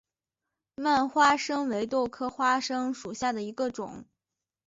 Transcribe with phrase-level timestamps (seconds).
[0.77, 4.03] 蔓花生为豆科花生属下的一个种。